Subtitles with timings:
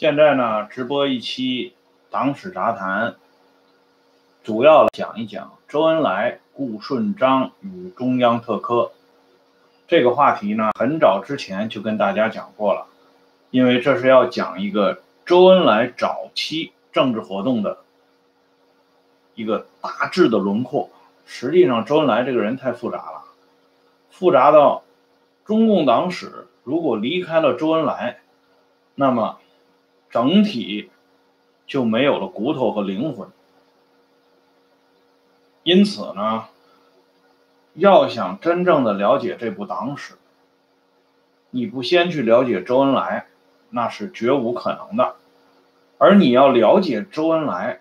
[0.00, 1.70] 现在呢，直播一期
[2.08, 3.08] 《党史杂谈》，
[4.44, 8.92] 主要讲一讲周恩来、顾顺章与中央特科
[9.88, 10.70] 这个话题呢。
[10.78, 12.86] 很早之前就跟大家讲过了，
[13.50, 17.78] 因为这是要讲一个周恩来早期政治活动的
[19.34, 20.90] 一个大致的轮廓。
[21.26, 23.24] 实际上，周恩来这个人太复杂了，
[24.12, 24.84] 复杂到
[25.44, 28.20] 中共党史如果离开了周恩来，
[28.94, 29.38] 那么
[30.10, 30.90] 整体
[31.66, 33.28] 就没有了骨头和灵魂。
[35.62, 36.46] 因此呢，
[37.74, 40.14] 要想真正的了解这部党史，
[41.50, 43.26] 你不先去了解周恩来，
[43.70, 45.16] 那是绝无可能的。
[45.98, 47.80] 而你要了解周恩来，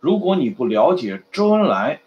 [0.00, 2.00] 如果你不了解周恩来，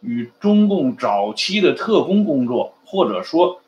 [0.00, 3.60] 与中共早期的特工工作，或者说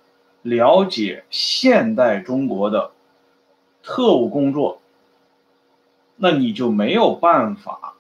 [0.43, 2.93] 了解现代中国的
[3.93, 4.81] 特务工作，
[6.15, 7.95] 那你就没有办法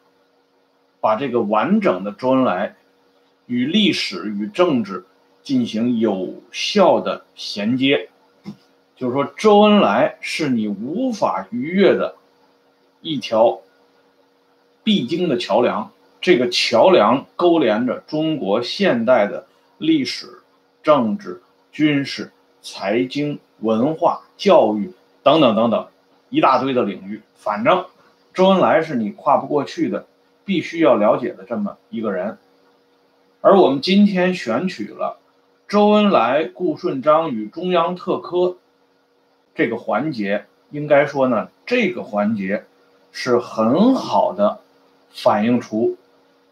[1.00, 2.76] 把这个完整的周恩来
[3.46, 5.04] 与历史与政治
[5.42, 8.08] 进行有效的衔接。
[8.94, 12.14] 就是说，周恩来是你无法逾越的
[13.00, 13.58] 一条
[14.84, 15.90] 必经的桥梁。
[16.20, 19.44] 这个桥梁勾连着中国现代的
[19.78, 20.40] 历史、
[20.84, 22.30] 政治、军事、
[22.62, 25.88] 财经、文化、教育等等等等
[26.28, 27.22] 一大堆的领域。
[27.34, 27.86] 反正
[28.32, 30.06] 周恩来是你跨不过去的，
[30.44, 32.38] 必须要了解的这么一个人。
[33.40, 35.18] 而我们今天选取了
[35.66, 38.56] 周恩来、顾顺章与中央特科
[39.54, 42.64] 这个环节，应该说呢，这个环节
[43.12, 44.60] 是很好的
[45.10, 45.96] 反映出。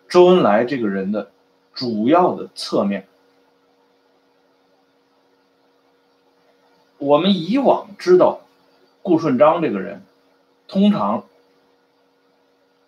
[0.09, 1.31] 周恩来这个人的
[1.75, 3.07] 主要的侧面，
[6.97, 8.41] 我们以往知道
[9.09, 10.03] 顾顺章这个人，
[10.67, 11.25] 通常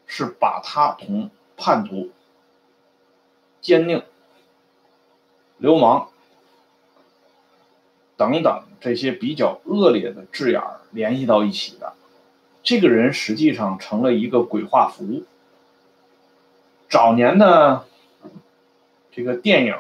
[0.05, 2.11] 是把他同叛徒、
[3.63, 4.03] 奸佞、
[5.57, 6.11] 流氓
[8.19, 11.95] 等等这些比较恶劣的字眼联系到一起的。
[12.63, 15.25] 这个人实际上成了一个鬼画符。
[16.91, 17.87] 早年的
[19.11, 19.75] 这个电影，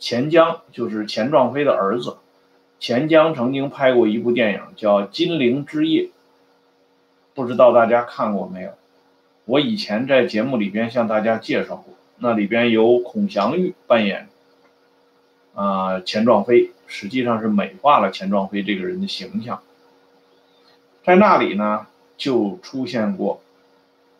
[0.00, 2.16] 钱江就是钱壮飞的儿子，
[2.84, 6.02] 钱江曾经拍过一部电影叫《金陵之夜》，
[7.32, 8.72] 不知道大家看过没有？
[9.46, 14.28] 我以前在节目里边向大家介绍过，那里边有孔祥玉扮演
[15.54, 19.62] 啊钱壮飞，实际上是美化了钱壮飞这个人的形象，
[21.06, 21.86] 在那里呢
[22.18, 23.40] 就出现过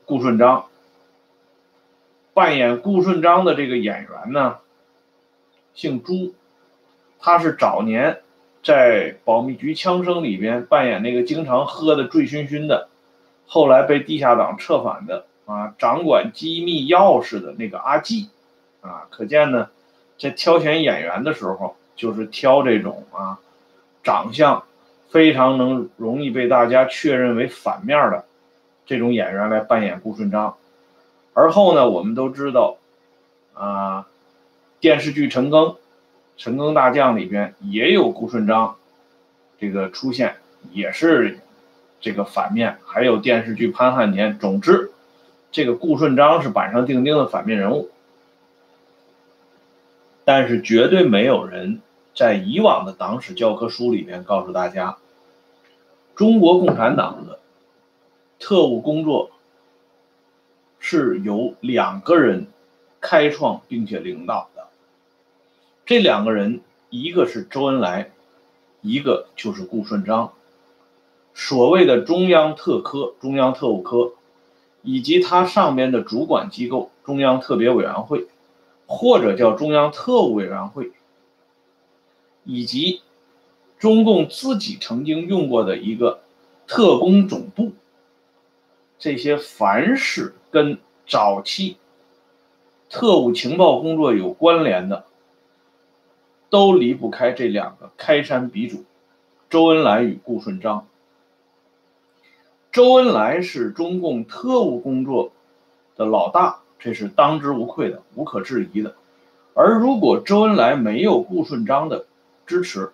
[0.07, 0.65] 顾顺章。
[2.33, 4.57] 扮演顾顺章的这个演员呢，
[5.75, 6.33] 姓朱，
[7.19, 8.23] 他是早年
[8.65, 12.89] 在保密局枪声里边扮演那个经常喝的醉醺醺的，
[13.47, 18.31] 后来被地下党策反的啊，掌管机密钥匙的那个阿季，
[18.81, 19.69] 啊，可见呢，
[20.19, 23.39] 在挑选演员的时候，就是挑这种啊，
[24.03, 24.65] 长相
[25.11, 28.25] 非常能容易被大家确认为反面的
[28.87, 30.57] 这种演员来扮演顾顺章。
[31.35, 32.79] 而后呢，我们都知道，
[33.53, 34.07] 啊，
[34.81, 35.69] 电视剧《陈赓》
[36.37, 38.77] 《陈赓大将》里边也有顾顺章
[39.59, 40.37] 这个出现，
[40.73, 41.41] 也是
[42.01, 42.79] 这个反面。
[42.85, 44.35] 还有电视剧《潘汉年》。
[44.39, 44.93] 总之，
[45.51, 47.91] 这个顾顺章是板上钉钉的反面人物。
[50.25, 51.81] 但是，绝对没有人
[52.15, 54.97] 在以往的党史教科书里边告诉大家，
[56.15, 57.39] 中国共产党的
[58.39, 59.31] 特务工作。
[60.87, 62.47] 是由两个人
[63.01, 64.51] 开创并且领导，
[65.87, 68.11] 这两个人，一个是周恩来，
[68.81, 70.33] 一个就是顾顺章。
[71.35, 74.13] 所谓的中央特科、中央特务科，
[74.83, 78.29] 以及它上边的主管机构中央特别委员会，
[78.87, 80.93] 或者叫中央特务委员会，
[82.45, 83.03] 以及
[83.79, 86.21] 中共自己曾经用过的一个
[86.67, 87.73] 特工总部。
[88.99, 91.77] 这些凡是跟早期
[92.89, 95.05] 特务情报工作有关联的，
[96.55, 98.85] 都离不开这两个开山鼻祖——
[99.51, 100.87] 周恩来与顾顺章。
[102.71, 105.33] 周恩来是中共特务工作
[105.97, 108.95] 的老大，这是当之无愧的、无可置疑的。
[109.53, 112.07] 而如果周恩来没有顾顺章的
[112.47, 112.93] 支持，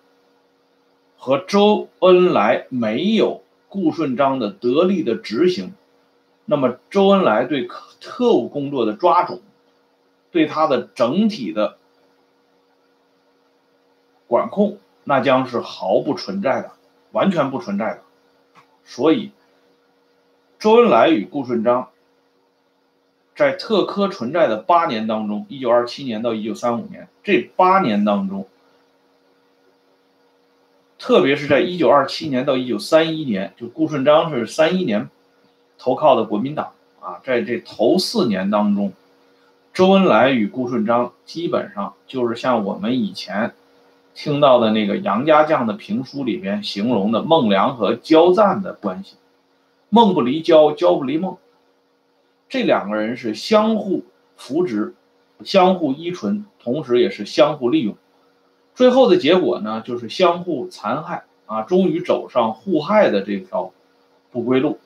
[1.15, 5.73] 和周恩来没有顾顺章的得力的执行，
[6.45, 7.69] 那么，周恩来对
[7.99, 9.39] 特务工作的抓种，
[10.31, 11.77] 对他的整体的
[14.31, 16.71] 管控，那将是毫不存在的，
[17.11, 17.99] 完全不存在的。
[18.85, 19.31] 所以
[20.57, 21.89] 周恩来与顾顺章
[23.35, 28.47] 在特科存在的八年当中，一九二七年到一九三五年这八年当中，
[30.97, 35.09] 特别是在一九二七年到一九三一年，就顾顺章是三一年
[35.77, 38.93] 投靠的国民党啊，在这头四年当中。
[39.73, 43.53] 周恩来与顾顺章基本上就是像我们以前
[44.13, 49.15] 听到的那个杨家将的评书里边形容的孟良和焦赞的关系，
[49.89, 51.37] 孟不离焦，焦不离孟，
[52.49, 54.03] 这两个人是相互
[54.35, 54.93] 扶植、
[55.43, 57.95] 相互依存，同时也是相互利用。
[58.75, 63.71] 最后的结果呢，就是相互残害啊，终于走上互害的这条
[64.31, 64.79] 不归路。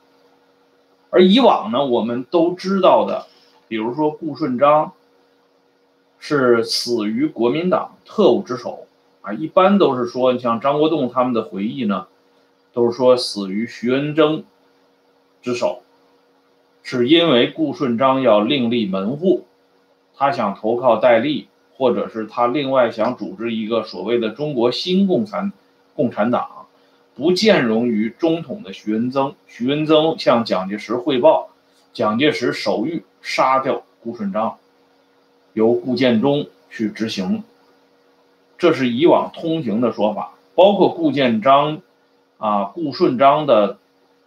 [1.10, 3.26] 而以往呢，我们都知道的。
[3.68, 4.94] 比如说，顾顺章
[6.20, 8.85] 是死于国民党特务之手
[9.26, 12.06] 啊，一般都是说，你像张国栋他们的回忆呢，
[12.74, 14.44] 都是说死于徐恩征
[15.42, 15.82] 之手，
[16.84, 19.48] 是因为顾顺章要另立门户，
[20.16, 25.52] 他想投靠戴笠，或者是他另外想组织一个所谓的中国新共产
[25.96, 26.68] 共产党，
[27.16, 31.50] 不兼容于中统的徐恩曾，徐恩曾向蒋介石汇报。
[31.94, 34.58] 蒋介石手谕杀掉顾顺章，
[35.54, 37.42] 由顾建中去执行。
[38.66, 40.32] 这是以往通行的说法。
[40.56, 41.84] 包括顾建章，
[42.40, 43.78] 啊，顾顺章的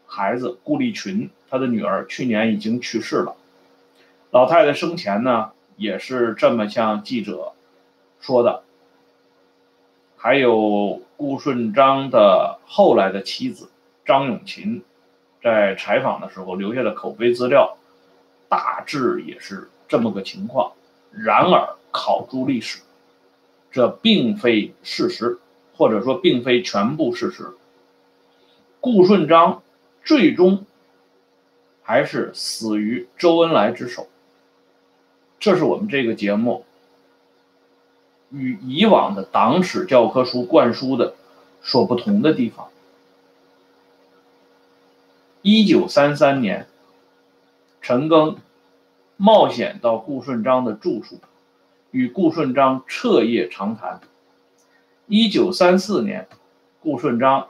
[0.07, 3.35] 孩子顾立群，他的女儿去年已经去世了。
[4.31, 7.51] 老太太生前呢，也是这么向记者
[8.21, 8.63] 说的。
[10.17, 13.69] 还有顾顺章的后来的妻子
[14.07, 14.85] 张永琴。
[15.43, 17.77] 在采访的时候留下的口碑资料，
[18.49, 20.71] 大致也是这么个情况。
[21.11, 22.79] 然而，考诸历史，
[23.71, 25.39] 这并非事实，
[25.75, 27.51] 或者说并非全部事实。
[28.81, 29.63] 顾顺章
[30.05, 30.65] 最终
[31.83, 34.09] 还是死于周恩来之手，
[35.39, 36.65] 这是我们这个节目
[38.31, 41.15] 与以往的党史教科书灌输的
[41.63, 42.69] 所不同的地方。
[45.43, 46.67] 一九三三年，
[47.81, 48.37] 陈赓
[49.17, 51.19] 冒险到顾顺章的住处，
[51.91, 54.01] 与顾顺章彻夜长谈。
[55.07, 56.29] 一九三四年，
[56.81, 57.49] 顾顺章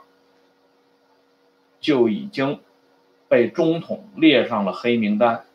[1.79, 2.59] 就已经
[3.27, 5.45] 被中统列上了黑名单，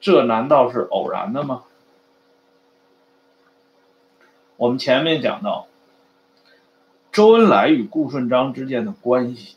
[0.00, 1.64] 这难道是偶然的吗？
[4.56, 5.66] 我们前面讲到，
[7.10, 9.56] 周恩来与顾顺章之间的关系。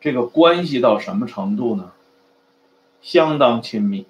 [0.00, 1.92] 这个关系到什么程度呢？
[3.00, 4.06] 相当亲密。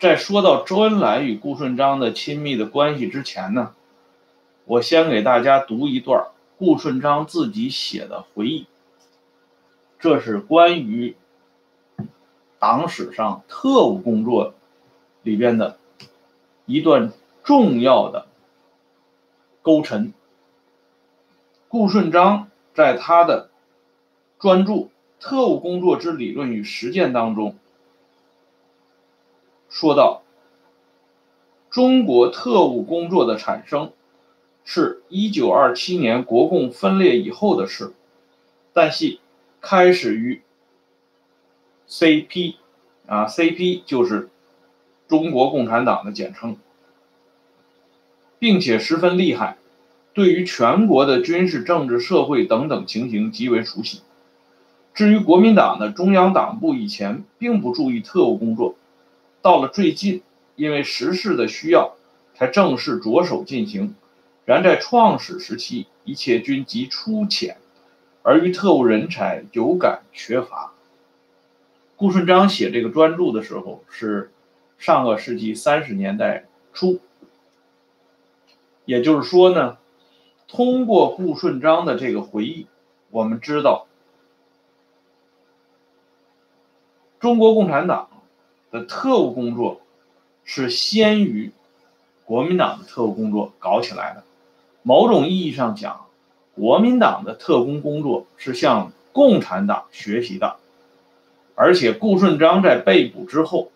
[0.00, 3.74] 在说到周恩来与顾顺章的亲密的关系之前呢，
[4.64, 8.66] 我先给大家读一段顾顺章自己写的回忆。
[9.98, 11.16] 这是关于
[12.58, 14.54] 党史上特务工作
[15.22, 15.76] 里边的
[16.64, 17.12] 一段
[17.44, 18.26] 重要的
[19.60, 20.14] 勾陈。
[21.68, 23.50] 顾顺章在他的
[24.38, 24.72] 专著
[25.20, 27.58] 《特务工作之理论与实践》当中
[29.70, 30.22] 说到，
[31.70, 33.92] 中国特务工作的产生
[34.64, 37.92] 是一九二七年国共分裂以后的事，
[38.72, 39.20] 但系
[39.60, 40.42] 开始于
[41.88, 42.56] CP，
[43.06, 44.28] 啊，CP 就是
[45.06, 46.56] 中国共产党的简称，
[48.40, 49.56] 并且十分厉害。
[50.12, 54.00] 对于全国的军事、政治、社会等等情形极为熟悉。
[54.92, 58.74] 至于国民党的中央党部以前并不注意特务工作，
[59.42, 60.22] 到了最近，
[60.56, 61.96] 因为时事的需要，
[62.34, 63.94] 才正式着手进行。
[64.44, 67.56] 然在创始时期，一切均极粗浅，
[68.22, 70.72] 而于特务人才有感缺乏。
[71.96, 74.32] 顾顺章写这个专著的时候是
[74.78, 77.00] 上个世纪三十年代初，
[78.84, 79.78] 也就是说呢。
[80.52, 82.66] 通过顾顺章的这个回忆，
[83.10, 83.86] 我们知道，
[87.20, 88.08] 中国共产党
[88.70, 89.80] 的特务工作
[90.44, 91.52] 是先于
[92.24, 94.22] 国民党的特务工作搞起来的。
[94.82, 96.06] 某种意义上讲，
[96.54, 100.56] 国民党的特工工作是向共产党学习的，
[101.54, 103.70] 而且顾顺章在被捕之后，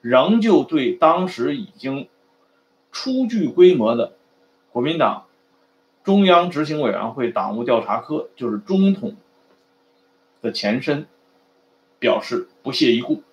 [0.00, 2.08] 仍旧对当时已经
[2.90, 4.12] 初具规模的
[4.72, 5.24] 国民党。
[6.02, 9.16] 中央执行委员会党务调查科就是中统
[10.40, 11.04] 的前身，
[11.98, 13.24] 表示不屑一顾，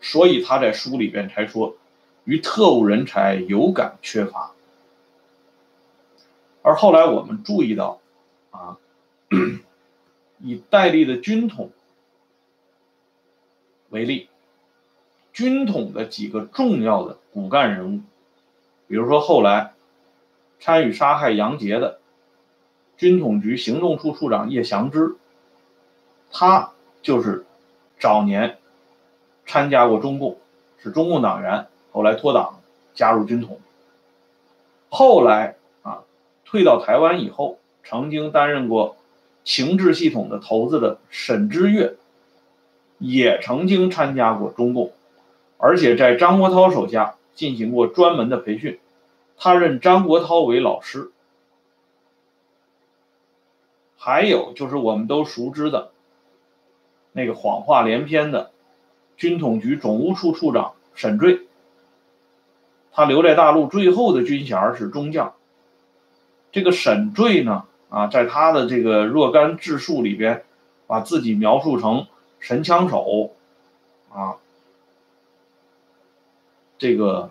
[0.00, 1.76] 所以他在书里边才说，
[2.24, 4.52] 与特务人才有感缺乏。
[6.62, 8.00] 而后来我们注意到，
[8.50, 8.78] 啊，
[10.38, 11.70] 以戴笠的军统
[13.88, 14.28] 为例，
[15.32, 18.00] 军统的几个重要的骨干人物，
[18.88, 19.72] 比如说后来
[20.58, 22.00] 参与杀害杨杰的
[22.96, 25.16] 军统局行动处处长叶祥之，
[26.30, 27.46] 他就是
[27.98, 28.58] 早年
[29.50, 30.38] 参加过中共，
[30.78, 32.60] 是中共党员，后来脱党
[32.94, 33.58] 加入军统，
[34.88, 36.04] 后来啊。
[36.44, 38.96] 退到台湾以后，曾经担任过
[39.42, 41.96] 情治系统的头子的沈之岳，
[42.98, 44.92] 也曾经参加过中共，
[45.58, 48.78] 而且在张国焘手下进行过专门的培训，
[49.36, 51.10] 他认张国焘为老师。
[53.96, 55.90] 还有就是我们都熟知的
[57.10, 58.52] 那个谎话连篇的
[59.20, 61.40] 军统局总务处处长沈坠，
[62.90, 65.34] 他留在大陆最后的军衔是中将。
[66.52, 70.42] 这个沈坠呢，啊，在他的这个若干自述里边，
[70.86, 72.06] 把自己描述成
[72.38, 73.32] 神枪手，
[74.10, 74.36] 啊，
[76.78, 77.30] 这个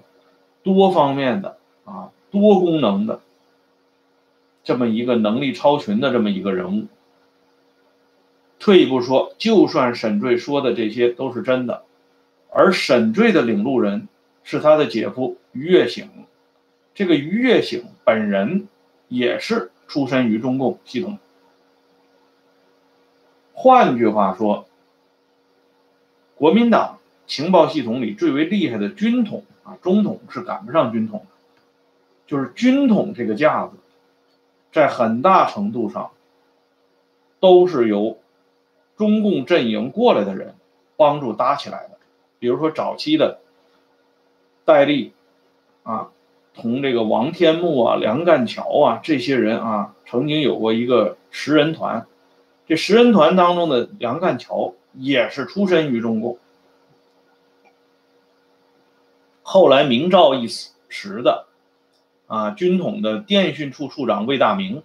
[0.61, 3.19] 多方面的啊，多功能的
[4.63, 6.85] 这么一个能力超群的这么一个人物。
[8.59, 11.83] 退一步说，就算沈坠说的这些都是真的，
[12.51, 14.07] 而沈坠的领路人
[14.43, 16.09] 是他的姐夫于月醒，
[16.93, 18.67] 这个于月醒本人。
[19.11, 21.17] 也是出身于中共系统。
[23.53, 24.67] 换句话说，
[26.35, 31.25] 国民党情报系统里最为厉害的军统啊，中统是赶不上军统的。
[32.27, 33.77] 就是军统这个架子，
[34.71, 36.11] 在很大程度上
[37.39, 38.19] 都是由
[38.99, 40.53] 中共阵营过来的人
[40.95, 41.97] 帮助搭起来的。
[42.37, 43.39] 比如说早期的
[44.63, 45.13] 戴笠
[45.81, 46.11] 啊。
[46.55, 52.05] 同这个王天木啊、梁干桥啊这些人啊，曾经有过一个十人团。
[52.67, 56.37] 这十人团当中的梁干桥也是出身于中共。
[59.41, 60.49] 后来明诏一
[60.89, 61.45] 时的
[62.27, 64.83] 啊，军统的电讯处处长魏大明，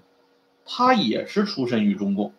[0.64, 2.34] 他也是出身于中共。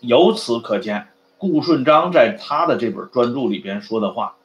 [0.00, 4.36] 由此可见，顾顺章在他的这本专著里边说的话。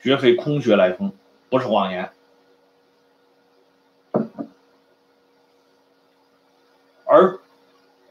[0.00, 1.12] 绝非空穴来风，
[1.48, 2.10] 不是谎言。
[7.06, 7.40] 而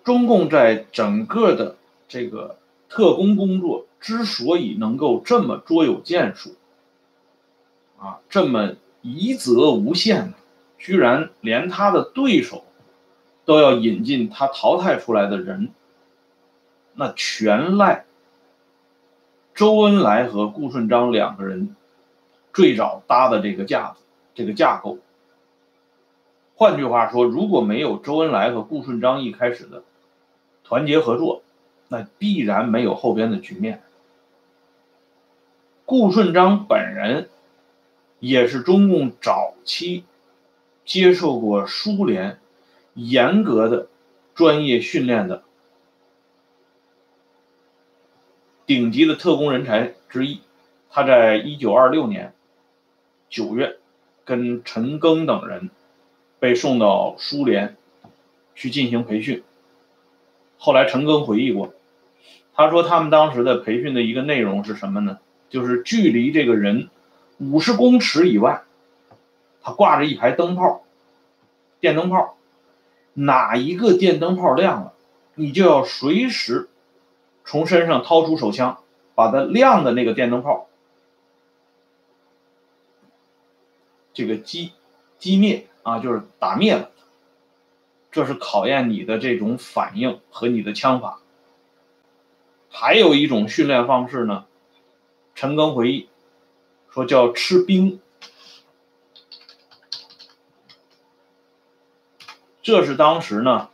[0.03, 1.75] 中共在整个的
[2.07, 2.57] 这个
[2.89, 6.55] 特工工作之所以能够这么卓有建树，
[7.99, 8.73] 啊，这么
[9.03, 10.33] 夷则无限，
[10.79, 12.63] 居然连他的对手
[13.45, 15.69] 都要引进他淘汰出来的人，
[16.95, 18.05] 那全赖
[19.53, 21.75] 周恩来和顾顺章两个人。
[22.53, 24.03] 最早搭的这个架子，
[24.35, 24.99] 这个架构。
[26.53, 29.83] 换句话说，如果没有周恩来和顾顺章一开始的
[30.63, 31.41] 团结合作，
[31.87, 33.81] 那必然没有后边的局面。
[35.85, 37.29] 顾顺章本人
[38.19, 40.05] 也是中共早期
[40.85, 42.39] 接受过苏联
[42.93, 43.87] 严格的
[44.35, 45.41] 专业训练的
[48.65, 50.41] 顶级的特工人才之一。
[50.89, 52.33] 他在一九二六年。
[53.29, 53.77] 九月，
[54.25, 55.71] 跟陈赓等人
[56.39, 57.75] 被送到苏联
[58.53, 59.43] 去进行培训。
[60.59, 61.73] 后来陈赓回忆过，
[62.53, 65.17] 他说他们当时的培训的一个内容是什么呢？
[65.49, 66.89] 就是距离这个人
[67.39, 68.61] 五十公尺以外，
[69.63, 70.83] 他挂着一排灯泡，
[71.79, 72.37] 电灯泡，
[73.13, 74.93] 哪一个电灯泡亮了，
[75.33, 76.69] 你就要随时
[77.45, 78.83] 从身上掏出手枪，
[79.15, 80.67] 把它亮的那个电灯泡。
[84.13, 84.73] 这个击
[85.17, 86.91] 击灭啊，就是打灭了，
[88.11, 91.19] 这是考验你的这种反应和你的枪法。
[92.69, 94.45] 还有一种训练方式呢，
[95.35, 96.09] 陈赓回忆
[96.89, 97.99] 说叫吃冰，
[102.61, 103.69] 这是当时呢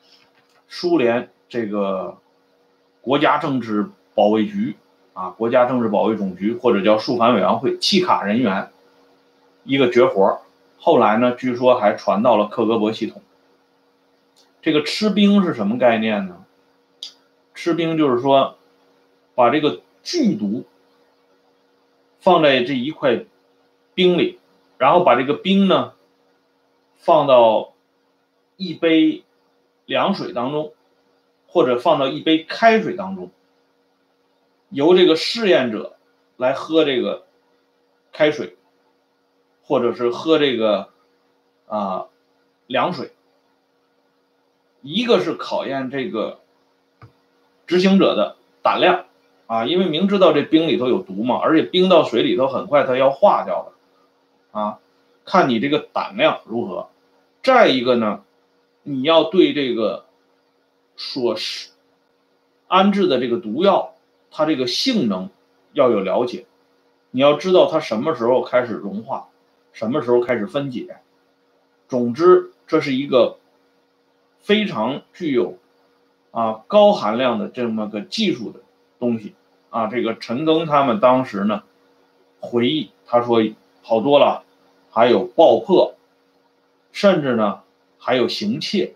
[0.67, 2.17] 苏联这个
[3.09, 4.75] 国家政治保卫局
[5.13, 8.69] 啊，国家政治保卫总局或者叫肃反委员会契卡人员。
[9.63, 10.41] 一个绝活
[10.77, 13.23] 后来呢，据说还传到了克格勃系统。
[14.61, 16.45] 这个吃冰是什么概念呢？
[17.55, 18.57] 吃冰就是说，
[19.33, 20.65] 把这个剧毒
[22.19, 23.25] 放在这一块
[23.95, 24.37] 冰里，
[24.77, 25.93] 然后把这个冰呢
[26.97, 27.73] 放到
[28.55, 29.23] 一杯
[29.87, 30.73] 凉水当中，
[31.49, 33.31] 或者放到一杯开水当中，
[34.69, 35.97] 由这个试验者
[36.37, 37.25] 来喝这个
[38.13, 38.55] 开水。
[39.61, 40.89] 或者是喝这个，
[41.67, 42.07] 啊
[42.65, 43.11] 凉水，
[44.81, 46.39] 一个是考验这个
[47.67, 49.05] 执行者的胆量
[49.45, 54.79] 啊，因为明知道这冰里头有毒嘛，而且冰到水里头很快它要化掉的啊，
[55.23, 56.89] 看你这个胆量如何。
[57.43, 58.23] 再一个呢，
[58.81, 60.07] 你要对这个
[60.99, 61.69] 所是
[62.67, 63.95] 安置的这个毒药，
[64.29, 65.29] 它这个性能
[65.71, 66.45] 要有了解，
[67.11, 69.29] 你要知道它什么时候开始融化，
[69.71, 70.97] 什么时候开始分解。
[71.87, 73.37] 总之，这是一个
[74.41, 75.57] 非常具有
[76.31, 78.59] 啊高含量的这么个技术的
[78.99, 79.35] 东西
[79.69, 79.87] 啊。
[79.87, 81.63] 这个陈庚他们当时呢
[82.41, 83.41] 回忆，他说
[83.81, 84.43] 好多了，
[84.91, 85.95] 还有爆破。
[86.91, 87.61] 甚至呢，
[87.99, 88.95] 还有行窃，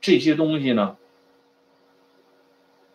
[0.00, 0.96] 这些东西呢，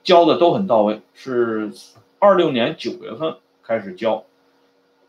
[0.03, 1.01] 教的都很到位。
[1.13, 1.71] 是
[2.19, 4.25] 二六年九月份开始教，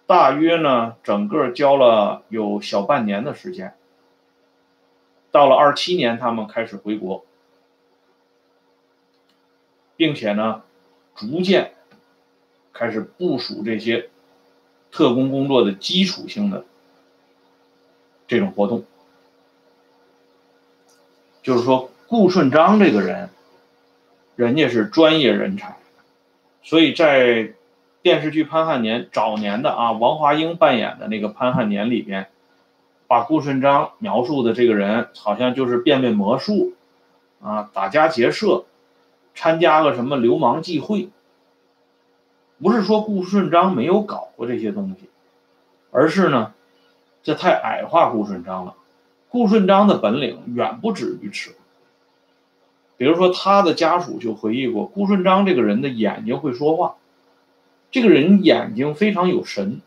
[0.06, 3.74] 大约呢，整个教了有小半年的时间。
[5.30, 7.24] 到了二七年，他们开始回国，
[9.96, 10.62] 并且呢，
[11.14, 11.72] 逐渐
[12.72, 14.10] 开始部署这些
[14.90, 16.64] 特工工作的基础性的
[18.26, 18.84] 这种活动。
[21.42, 23.30] 就是说，顾顺章这个人，
[24.42, 25.76] 人家是专业人才，
[26.64, 27.52] 所以在
[28.02, 32.26] 电视剧《潘汉年》早年的啊，王华英扮演的那个潘汉年里边，
[33.06, 36.72] 把顾顺章描述的这个人，好像就是变变魔术，
[37.40, 38.64] 啊，打家劫舍，
[39.36, 41.10] 参加个什么流氓聚会。
[42.60, 45.08] 不是说顾顺章没有搞过这些东西，
[45.92, 46.52] 而是呢，
[47.22, 48.74] 这太矮化顾顺章了。
[49.28, 51.54] 顾顺章的本领远不止于此。
[53.02, 56.94] 比如说，他的家属就回忆过，顾顺章这个人的眼睛会说话，
[57.90, 59.80] 这个人眼睛非常有神。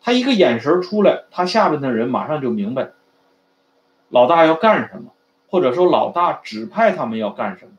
[0.00, 2.90] 他一个眼神出来，他下边的人马上就明白，
[4.08, 5.12] 老大要干什么，
[5.46, 7.70] 或者说老大指派他们要干什么。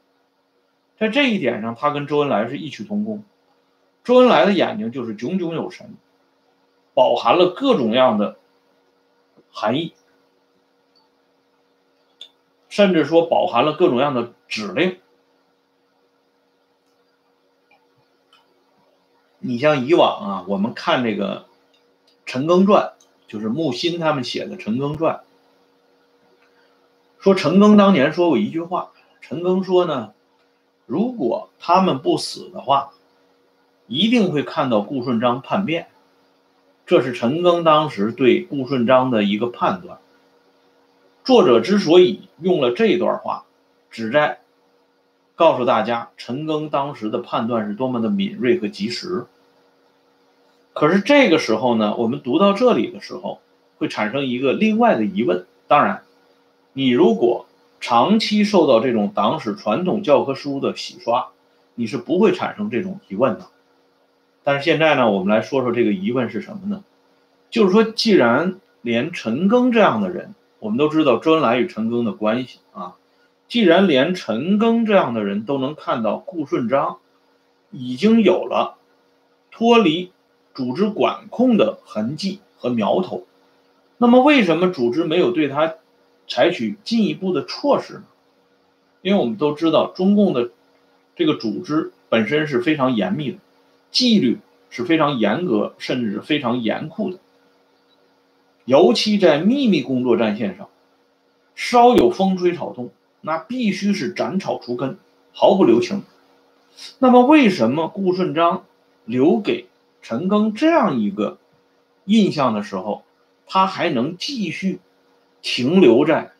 [0.98, 3.26] 在这一点上，他跟周恩来是异曲同工。
[4.06, 5.96] 周恩来的眼睛就是炯炯有神，
[6.94, 8.38] 饱含了各种样的
[9.52, 9.92] 含义。
[12.74, 14.98] 甚至说饱含了各种样的指令。
[19.38, 21.42] 你像以往啊，我们看这个
[22.26, 22.94] 《陈庚传》，
[23.32, 25.18] 就是木心他们写的《陈庚传》，
[27.20, 28.90] 说陈庚当年说过一句话，
[29.22, 30.16] 陈庚说呢，
[30.88, 32.94] 如果他们不死的话，
[33.86, 35.90] 一定会看到顾顺章叛变。
[36.88, 40.00] 这是陈庚当时对顾顺章的一个判断。
[41.24, 43.46] 作者之所以用了这段话，
[43.90, 44.40] 旨在
[45.36, 49.26] 告诉大家陈赓当时的判断是多么的敏锐和及时。
[50.74, 53.40] 可是这个时候呢，我们读到这里的时候，
[53.78, 55.46] 会产生一个另外的疑问。
[55.68, 56.04] 当然，
[56.74, 57.46] 你如果
[57.80, 61.30] 长期受到这种党史传统教科书的洗刷，
[61.76, 63.48] 你是不会产生这种疑问的。
[64.44, 66.84] 但是现在呢，我们来说说这个疑问是什么呢？
[67.50, 72.96] 就是说，既然连陈庚这样的人，我们都知道周恩来与陈赓的关系啊，
[73.50, 77.00] 既然连陈赓这样的人都能看到顾顺章
[77.70, 78.78] 已经有了
[79.52, 80.14] 脱离
[80.54, 83.26] 组织管控的痕迹和苗头，
[83.98, 85.76] 那么为什么组织没有对他
[86.30, 88.04] 采取进一步的措施呢？
[89.02, 90.52] 因为我们都知道中共的
[91.18, 93.38] 这个组织本身是非常严密的，
[93.92, 97.20] 纪律是非常严格，甚至是非常严酷的。
[98.66, 100.70] 尤其在秘密工作战线上，
[101.54, 104.98] 稍有风吹草动，那必须是斩草除根，
[105.34, 106.04] 毫不留情。
[107.00, 108.66] 那么，为什么顾顺章
[109.06, 109.68] 留给
[110.02, 111.38] 陈赓这样一个
[112.06, 113.04] 印象的时候，
[113.46, 114.80] 他还能继续
[115.42, 116.32] 停留在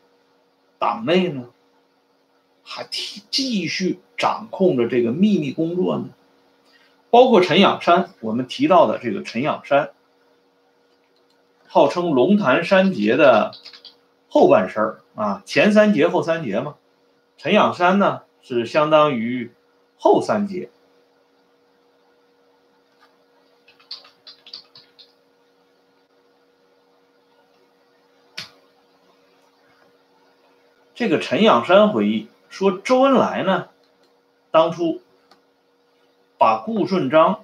[0.78, 1.44] 党内呢？
[2.62, 6.08] 还继继续掌控着这个秘密工作呢？
[7.10, 9.90] 包括陈养山，我们提到的这个陈养山。
[11.74, 13.50] 号称龙潭三杰的
[14.28, 16.76] 后半生儿啊，前三杰后三杰嘛。
[17.36, 19.52] 陈养山呢是相当于
[19.98, 20.70] 后三杰。
[30.94, 33.68] 这个陈养山回忆说，周恩来呢
[34.52, 35.02] 当初
[36.38, 37.42] 把顾顺章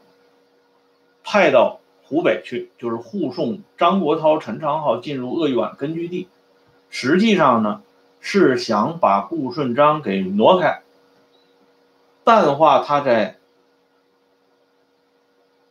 [1.25, 1.80] 派到。
[2.11, 6.29] 湖北去就是护送张国焘、陈昌浩进入鄂豫皖根据地，
[6.91, 7.85] 实际上呢
[8.19, 10.83] 是想把顾顺章给挪开，
[12.25, 13.39] 淡化他在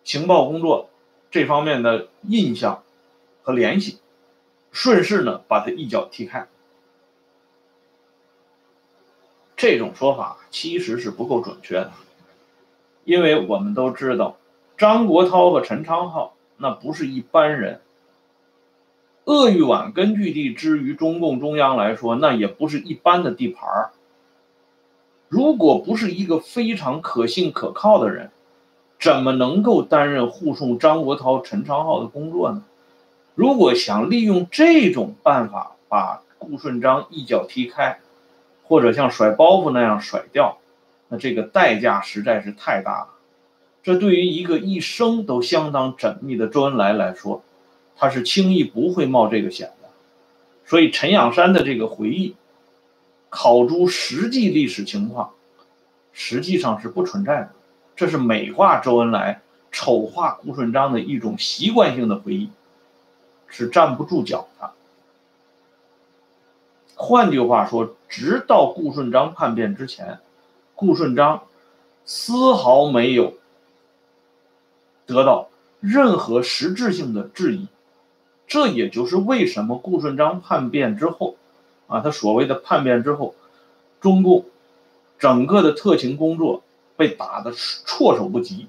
[0.06, 0.89] 情报工作
[1.30, 2.84] 这方面的印象
[3.43, 3.99] 和联系。
[4.71, 6.47] 顺势呢把他一脚踢开。
[9.58, 11.91] 这种说法其实是不够准确的，
[13.04, 14.38] 因为我们都知道，
[14.80, 17.82] 张国焘和陈昌浩那不是一般人。
[19.26, 23.89] 鄂豫皖根据地之于中共中央来说，那也不是一般的地盘儿。
[25.28, 28.32] 如果不是一个非常可信可靠的人，
[28.98, 32.63] 怎么能够担任护送张国焘、陈昌浩的工作呢？
[33.36, 38.00] 如果想利用这种办法把顾顺章一脚踢开，
[38.63, 40.58] 或者像甩包袱那样甩掉，
[41.10, 43.08] 那这个代价实在是太大了。
[43.82, 47.44] 这对于一个一生都相当缜密的周恩来来说，
[47.96, 49.89] 他是轻易不会冒这个险的，
[50.65, 52.36] 所以陈仰山的这个回忆，
[53.30, 55.32] 考诸实际历史情况，
[56.12, 57.52] 实际上是不存在的。
[57.96, 62.50] 这是美化周恩来、丑化顾顺章的一种习惯性的回忆，
[63.48, 64.72] 是站不住脚的。
[66.96, 70.20] 换句话说，直到顾顺章叛变之前，
[70.76, 71.44] 顾顺章
[72.06, 73.34] 丝毫没有
[75.10, 75.50] 得到
[75.82, 77.67] 任何实质性的质疑。
[78.48, 81.36] 这也就是为什么顾顺章叛变之后，
[81.88, 83.34] 啊，他所谓的叛变之后，
[84.00, 84.45] 中共
[85.17, 86.63] 整个的特情工作
[86.95, 88.67] 被打得措手不及。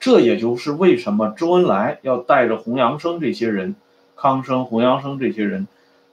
[0.00, 3.74] 这也就是为什么周恩来要带着洪阳生这些人，
[4.14, 5.66] 康生、洪阳生这些人，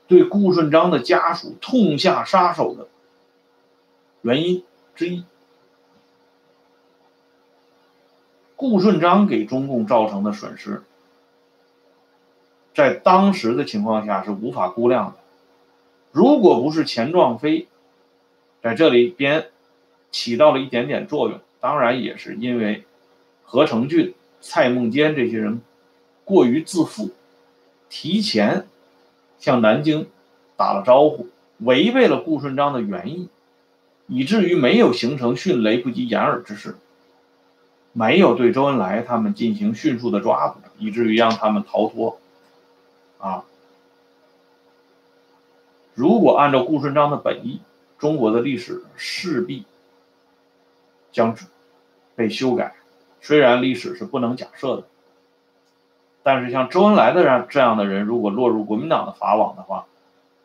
[0.07, 2.87] 对顾顺章的家属痛下杀手的
[4.21, 4.63] 原因
[4.95, 5.23] 之一。
[8.55, 10.83] 顾顺章给中共造成的损失。
[12.73, 15.15] 在当时的情况下是无法估量的。
[16.11, 17.67] 如果不是钱壮飞
[18.61, 19.47] 在这里边
[20.11, 22.83] 起到了一点点作用，当然也是因为
[23.43, 25.61] 何成俊、蔡孟坚这些人
[26.23, 27.11] 过于自负，
[27.89, 28.65] 提前
[29.39, 30.07] 向南京
[30.55, 31.27] 打了招呼，
[31.59, 33.29] 违背了顾顺章的原意，
[34.07, 36.75] 以至于没有形成迅雷不及掩耳之势，
[37.97, 42.19] 没有对周恩来他们进行迅速的抓捕，以至于让他们逃脱。
[43.17, 43.45] 啊！
[45.93, 47.61] 如果按照顾顺章的本意，
[47.97, 49.65] 中国的历史势必
[51.13, 51.37] 将
[52.17, 52.75] 被修改。
[53.21, 54.83] 虽然历史是不能假设的，
[56.21, 59.85] 但是像周恩来的这这样的人，如果落入国民党的法网的话，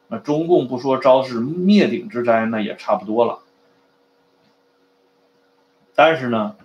[0.06, 3.40] 那中共不说招致灭顶之灾，那也差不多了。
[5.96, 6.56] 但是呢，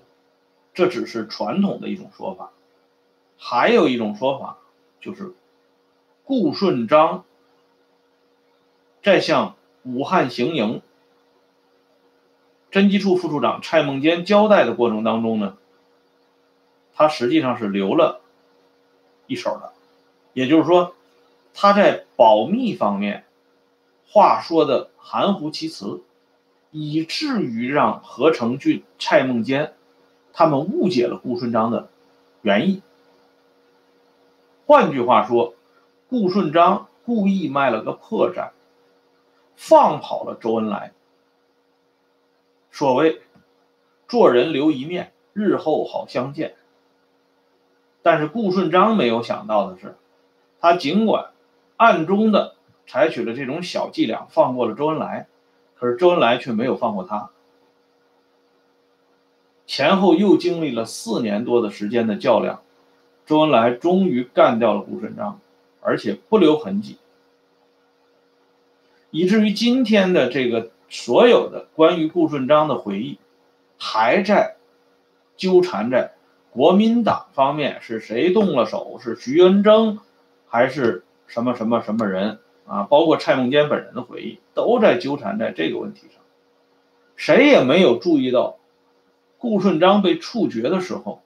[0.76, 2.52] 这只是传统的一种说法，
[3.40, 4.60] 还有一种说法
[5.02, 5.34] 就是。
[6.28, 7.24] 顾顺章
[9.04, 10.82] 在向武汉行营
[12.72, 15.56] 侦缉处副处长蔡孟坚交代的过程当中呢，
[16.96, 18.22] 他实际上是留了
[19.28, 19.74] 一手的，
[20.34, 20.96] 也就是说，
[21.54, 23.24] 他在保密方面
[24.08, 26.02] 话说的含糊其辞，
[26.72, 29.76] 以至于让何成俊、蔡孟坚
[30.36, 31.88] 他们误解了顾顺章的
[32.44, 32.84] 原意。
[34.68, 35.56] 换句话说。
[36.08, 38.52] 顾顺章故意卖了个破绽，
[39.56, 40.94] 放跑了周恩来。
[42.72, 43.24] 所谓
[44.08, 46.56] “做人留一面，日后好相见”。
[48.04, 49.96] 但是顾顺章没有想到的是，
[50.62, 51.32] 他尽管
[51.76, 52.54] 暗中的
[52.86, 55.28] 采取了这种小伎俩，放过了周恩来，
[55.74, 57.32] 可是周恩来却没有放过他。
[59.68, 62.62] 前后又经历了四年多的时间的较量，
[63.26, 65.40] 周恩来终于干掉了顾顺章。
[65.88, 66.98] 而且不留痕迹，
[69.12, 73.20] 以至于今天的这个所有的关于顾顺章的回忆，
[73.78, 74.56] 还在
[75.38, 76.14] 纠缠在
[76.50, 80.00] 国民党方面是谁动了手，是徐恩征，
[80.48, 82.82] 还是什么什么什么人啊？
[82.90, 86.20] 包括蔡孟坚本人的回忆，都在纠缠在这个问题上。
[87.16, 88.58] 谁也没有注意到，
[89.38, 91.22] 顾顺章被处决的时候，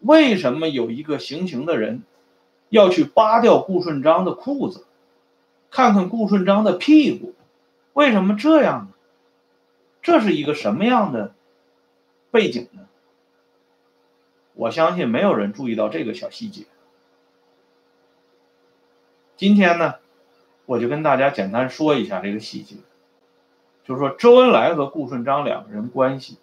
[0.00, 2.02] 为什么有一个行刑的人？
[2.68, 4.86] 要去扒掉顾顺章的裤子，
[5.70, 7.32] 看看顾顺章的屁股，
[7.92, 8.88] 为什么这样呢？
[10.02, 11.32] 这是一个什么样的
[12.32, 12.88] 背景呢？
[14.54, 16.64] 我相信没有人注意到这个小细节。
[19.36, 19.94] 今天呢，
[20.64, 22.76] 我就跟大家简单说一下这个细节，
[23.84, 26.38] 就是说周恩来和顾顺章两个人关系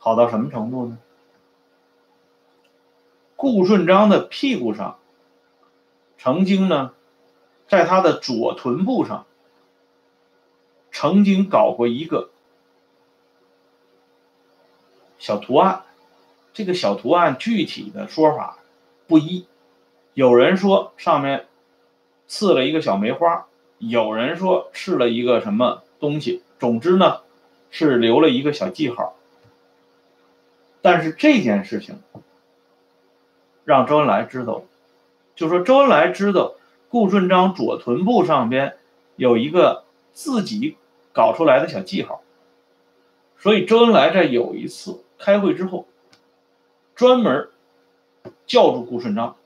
[0.00, 0.98] 好到什么程度呢？
[3.36, 4.98] 顾顺章的屁股上。
[6.18, 6.92] 曾经呢，
[7.68, 9.26] 在他的左臀部上，
[10.90, 12.30] 曾经搞过一个
[15.18, 15.84] 小图案。
[16.52, 18.58] 这个小图案具体的说法
[19.06, 19.46] 不一，
[20.14, 21.46] 有人说上面
[22.26, 23.46] 刺了一个小梅花，
[23.78, 27.20] 有人说是了一个什么东西，总之呢，
[27.70, 29.14] 是留了一个小记号。
[30.82, 32.00] 但是这件事情
[33.64, 34.62] 让周恩来知道，
[35.34, 36.54] 就说周恩来知道
[36.88, 38.76] 顾顺章左臀部上边
[39.16, 40.76] 有一个自己
[41.12, 42.22] 搞出来的小记号，
[43.38, 45.86] 所以周恩来在有一次开会之后，
[46.94, 47.48] 专门
[48.46, 49.36] 叫住顾顺章。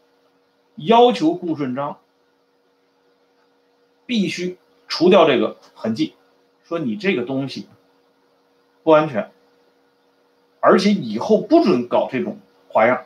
[0.77, 2.01] 要求顾顺章
[4.07, 6.15] 必须除掉这个痕迹，
[6.65, 7.69] 说你这个东西
[8.83, 9.31] 不安全，
[10.67, 13.05] 而且以后不准搞这种花样，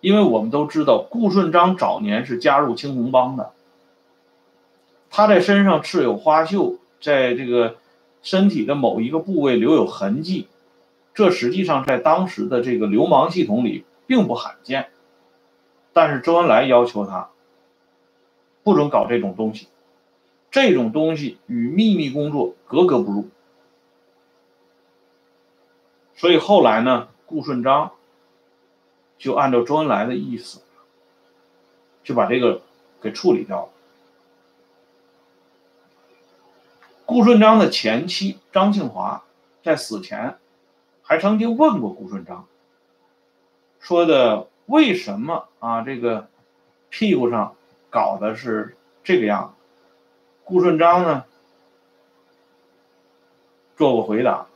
[0.00, 3.50] 因为我们都知道顾顺章早年是加入青红帮的，
[5.10, 7.74] 他在身上刺有花绣，在这个
[8.22, 10.46] 身体的某一个部位留有痕迹，
[11.12, 14.90] 这实际上在当时的这个流氓系统里并不罕见。
[15.92, 17.30] 但是周恩来要求他
[18.62, 19.66] 不准搞这种东西，
[20.52, 23.28] 这种东西与秘密工作格格不入。
[26.22, 27.90] 所以后来呢，顾顺章
[29.18, 30.62] 就按照周恩来的意思，
[32.04, 32.62] 就把这个
[33.00, 33.68] 给处理掉了。
[37.04, 39.24] 顾顺章的前妻张庆华
[39.64, 40.38] 在死前
[41.02, 42.46] 还曾经问过顾顺章，
[43.80, 44.46] 说的。
[44.66, 45.82] 为什么啊？
[45.82, 46.28] 这个
[46.88, 47.56] 屁股上
[47.90, 49.82] 搞的是这个样子？
[50.44, 51.24] 顾顺章呢
[53.76, 54.46] 做过回答，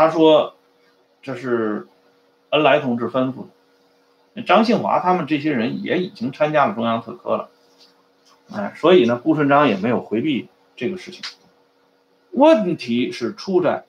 [0.00, 0.54] 他说
[1.20, 1.86] 这是
[2.48, 3.44] 恩来同志吩咐
[4.34, 4.40] 的。
[4.44, 7.50] 张庆华他们这些人也已经参加了中央特科了，
[8.50, 11.20] 哎，所以呢，顾顺章也没有回避这个事情。
[12.30, 13.84] 问题是出在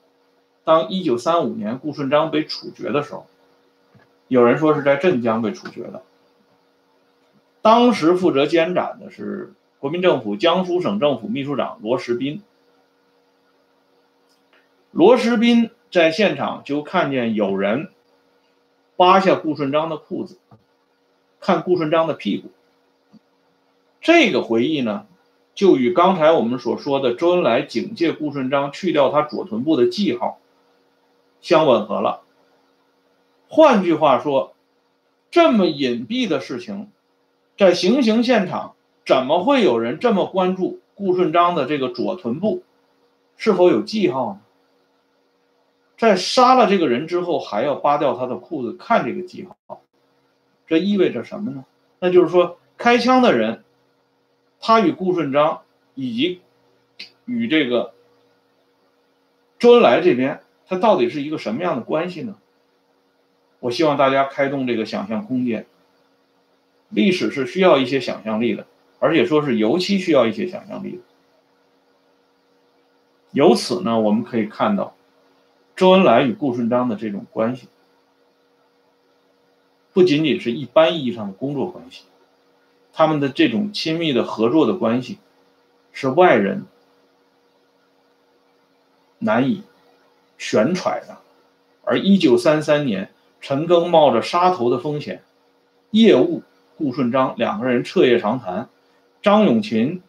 [0.64, 3.26] 当一九三五年顾顺章被处决的时候。
[4.28, 6.02] 有人说是在镇江被处决的。
[7.62, 12.42] 当时负责监斩的是国民政府江苏省政府秘书长罗时斌。
[14.90, 17.90] 罗时斌在现场就看见有人
[18.96, 20.38] 扒下顾顺章的裤子，
[21.38, 22.50] 看顾顺章的屁股。
[24.00, 25.06] 这个回忆呢，
[25.54, 30.40] 就与刚才我们所说的周恩来警戒顾顺章去掉他左臀部的记号
[31.42, 32.22] 相吻合了。
[33.48, 34.54] 换句话说，
[35.30, 36.88] 这么隐蔽的事情，
[37.58, 38.74] 在行刑现场
[39.04, 42.62] 怎么会有人这么关注顾顺章的这个左臀部
[43.36, 44.40] 是否有记号呢？
[46.02, 49.82] 在杀了这个人之后，还要扒掉他的裤子看这个记号，
[50.66, 51.64] 这意味着什么呢？
[52.00, 53.62] 那就是说，开枪的人，
[54.58, 55.60] 他与顾顺章
[55.94, 56.40] 以及
[57.24, 57.94] 与这个
[59.60, 62.36] 周恩来这边，他到底是一个什么样的关系呢？
[63.60, 65.66] 我希望大家开动这个想象空间。
[66.88, 68.66] 历史是需要一些想象力的，
[68.98, 70.98] 而且说是尤其需要一些想象力的。
[73.30, 74.96] 由此呢，我们可以看到，
[75.76, 77.68] 周恩来与顾顺章的这种关系，
[79.92, 82.04] 不仅仅是一般意义上的工作关系，
[82.92, 85.18] 他们的这种亲密的合作的关系，
[85.92, 86.66] 是外人
[89.18, 89.62] 难以
[90.38, 91.18] 悬揣的。
[91.84, 93.10] 而一九三三年。
[93.44, 95.20] 陈赓冒着杀头的风险，
[95.90, 96.44] 夜误
[96.78, 98.68] 顾顺章，两个人彻夜长谈。
[99.20, 100.00] 张永琴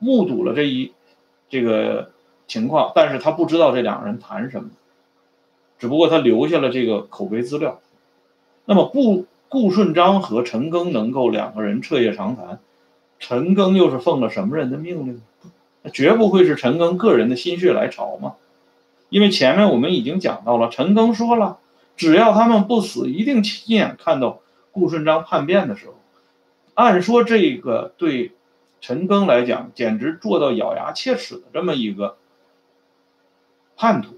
[0.00, 0.92] 目睹了这一
[1.48, 2.10] 这个
[2.48, 4.70] 情况，但是他不知道这两个人谈什么，
[5.78, 7.78] 只不过他留下了这个口碑资料。
[8.64, 12.58] 那么顾顾顺章和陈赓能够两个人彻夜长谈，
[13.20, 15.22] 陈赓又是奉了什么人的命令？
[15.92, 18.34] 绝不会是陈赓个人的心血来潮嘛？
[19.08, 21.58] 因为前面我们已经讲到了，陈赓说了。
[21.96, 25.94] 只要他们不死，一定亲眼看到顾顺章叛变的时候。
[26.74, 28.30] 按说这个对
[28.80, 32.16] 陈赓来讲，简直做到咬牙切齿的这么一个
[33.78, 34.16] 叛徒，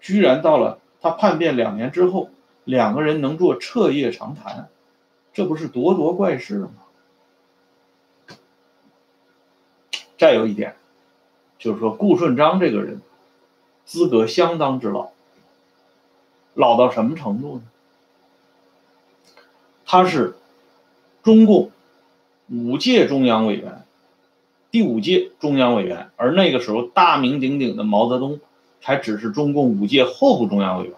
[0.00, 2.30] 居然到了他叛变两年之后，
[2.64, 4.70] 两个人能做彻夜长谈，
[5.34, 6.70] 这不是咄咄怪事吗？
[10.16, 10.74] 再有一点，
[11.58, 13.02] 就是说顾顺章这个人
[13.84, 15.10] 资格相当之老。
[16.54, 17.62] 老到什么程度呢？
[19.84, 20.34] 他是
[21.22, 21.72] 中共
[22.48, 23.84] 五届中央委员，
[24.70, 28.40] 第五届中央委员，而那个时候大名鼎鼎的毛泽东
[28.84, 30.92] 才只是中共五届候补中央委员。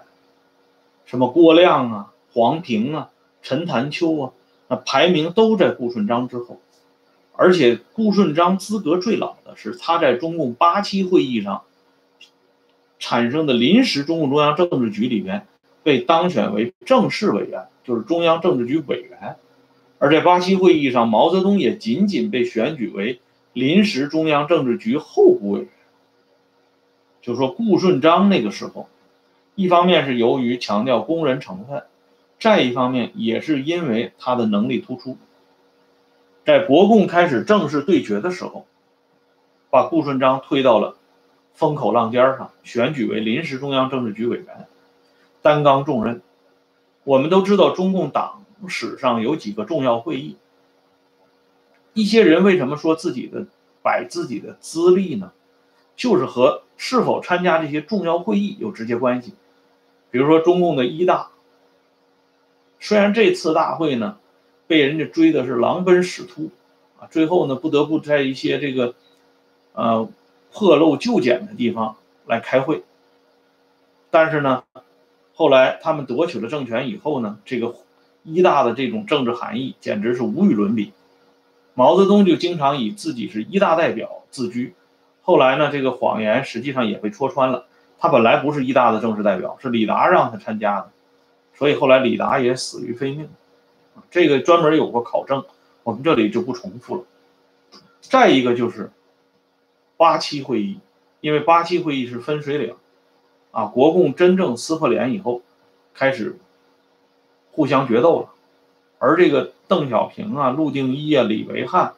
[1.05, 3.11] 什么郭亮啊、黄平啊、
[3.42, 4.33] 陈潭秋啊，
[4.66, 6.61] 那排名都在顾顺章之后。
[7.37, 11.62] 而且顾顺章资格最老的是他在中共八七会议上。
[12.99, 15.46] 产生的临时中共中央政治局里边
[15.85, 19.37] 被当选为正式委员，就是中央政治局委员，
[19.99, 23.20] 而在八七会议上，毛泽东也仅仅被选举为
[23.53, 25.68] 临时中央政治局候补委员。
[27.27, 28.89] 就说顾顺章那个时候，
[29.57, 31.83] 一方面是由于强调工人成分，
[32.39, 35.19] 再一方面也是因为他的能力突出。
[36.45, 38.65] 在国共开始正式对决的时候，
[39.71, 40.95] 把顾顺章推到了
[41.53, 44.69] 风口浪尖上，选举为临时中央政治局委员，
[45.43, 46.23] 担纲重任。
[47.03, 50.37] 我们都知道，中共党史上有几个重要会议。
[51.93, 53.47] 一些人为什么说自己的
[53.83, 55.33] 摆自己的资历呢？
[55.97, 59.35] 就是和是否参加这些重要会议有直接关系。
[60.11, 61.31] 比如说中共的一大，
[62.79, 64.19] 虽然这次大会呢。
[64.69, 66.51] 被人家追的是狼奔屎突，
[66.99, 68.97] 啊，最后呢不得不在一些这个，
[69.75, 70.09] 呃，
[70.53, 71.95] 破漏旧简的地方
[72.27, 72.83] 来开会。
[74.11, 74.65] 但是呢，
[75.37, 77.77] 后来他们夺取了政权以后呢，这个
[78.25, 80.93] 一大的这种政治含义简直是无与伦比。
[81.75, 84.75] 毛泽东就经常以自己是一大代表自居，
[85.27, 87.67] 后来呢，这个谎言实际上也被戳穿了，
[87.99, 90.93] 他本来不是一大的正式代表，是李达让他参加的，
[91.53, 93.29] 所以后来李达也死于非命。
[94.09, 95.45] 这个专门有过考证，
[95.83, 97.03] 我们这里就不重复了。
[98.01, 98.93] 再一个就是
[99.97, 100.79] 八七会议，
[101.21, 102.77] 因为八七会议是分水岭，
[103.51, 105.43] 啊，国共真正撕破脸以后，
[105.93, 106.39] 开始
[107.51, 108.29] 互相决斗了。
[109.01, 111.95] 而这个邓小平啊、陆定一啊、李维汉，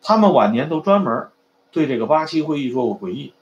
[0.00, 1.28] 他们晚年都专门
[1.70, 3.32] 对这个八七会议做过回忆。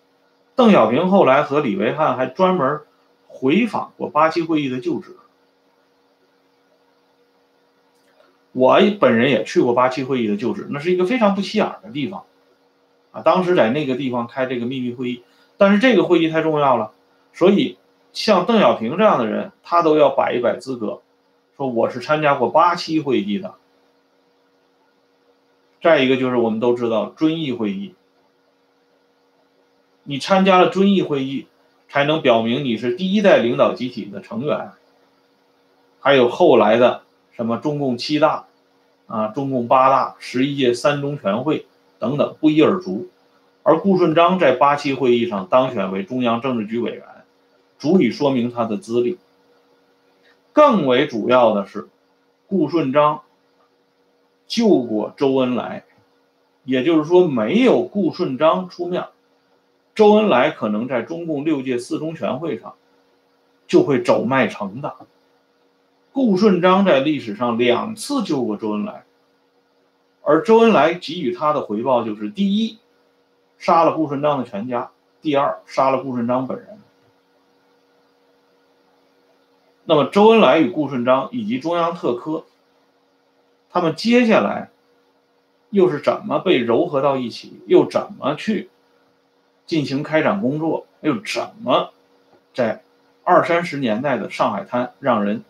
[0.54, 2.80] 邓小平后来和李维汉还专门
[3.26, 5.16] 回访过八七会议的旧址。
[8.52, 12.24] 我本人也去过八七会议的旧址，那是一个非常不起眼的地方，
[13.12, 15.22] 啊，当时在那个地方开这个秘密会议，
[15.56, 16.92] 但是这个会议太重要了，
[17.32, 17.78] 所以
[18.12, 21.02] 像邓小平这样的人，他都要摆一摆资格，
[21.56, 23.54] 说我是参加过八七会议的。
[25.80, 27.94] 再一个就是我们都知道遵义会议，
[30.08, 31.46] 你参加了遵义会议，
[31.90, 34.70] 才能表明你是第一代领导集体的成员，
[36.00, 37.02] 还有后来的。
[37.32, 38.46] 什么中共七大，
[39.06, 41.66] 啊，中共八大，十一届三中全会
[41.98, 43.06] 等等不一而足，
[43.62, 47.02] 而顾顺章在八七会议上当选为中央政治局委员，
[47.78, 49.18] 足以说明他的资历。
[50.54, 51.86] 更为主要的是，
[52.48, 53.20] 顾顺章
[54.48, 55.84] 救过周恩来，
[56.64, 59.04] 也就是说，没有顾顺章出面，
[59.98, 62.76] 周恩来可能在中共六届四中全会上
[63.66, 64.94] 就会走麦城的。
[66.12, 69.04] 顾顺章在历史上两次救过周恩来，
[70.22, 72.78] 而周恩来给予他的回报就是：第一，
[73.58, 76.78] 杀了顾顺章的全家；第二，杀了顾顺章本人。
[79.84, 82.44] 那么，周恩来与顾顺章以及中央特科，
[83.68, 84.70] 他们接下来
[85.70, 87.60] 又是怎么被糅合到一起？
[87.66, 88.70] 又怎么去
[89.68, 90.86] 进行开展工作？
[91.00, 91.92] 又怎么
[92.52, 92.82] 在
[93.22, 95.44] 二三十年代的上海滩让人？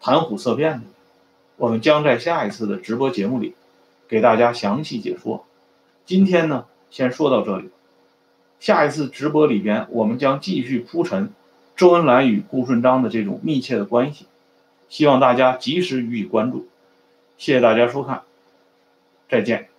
[0.00, 0.82] 谈虎色变呢，
[1.56, 3.54] 我们将在下一次的直播节目里
[4.08, 5.44] 给大家详细解说。
[6.04, 7.70] 今天呢，先说到这里。
[8.60, 11.32] 下一次直播里边，我们将继续铺陈
[11.74, 14.26] 周恩来与顾顺章的这种密切的关系，
[14.88, 16.68] 希望大家及时予以关注。
[17.38, 18.22] 谢谢大家收看，
[19.28, 19.71] 再见。